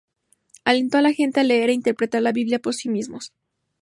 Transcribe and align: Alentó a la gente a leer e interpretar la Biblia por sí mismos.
Alentó 0.65 0.97
a 0.97 1.03
la 1.03 1.13
gente 1.13 1.41
a 1.41 1.43
leer 1.43 1.69
e 1.69 1.73
interpretar 1.73 2.23
la 2.23 2.31
Biblia 2.31 2.57
por 2.57 2.73
sí 2.73 2.89
mismos. 2.89 3.33